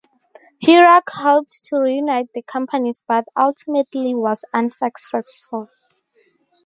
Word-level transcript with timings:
Hurok 0.65 1.07
hoped 1.13 1.61
to 1.65 1.79
reunite 1.79 2.33
the 2.33 2.41
companies, 2.41 3.03
but 3.07 3.23
ultimately 3.37 4.15
was 4.15 4.43
unsuccessful. 4.51 5.69